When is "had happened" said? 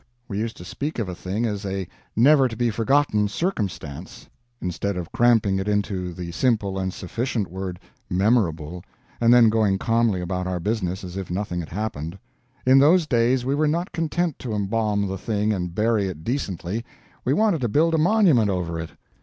11.59-12.17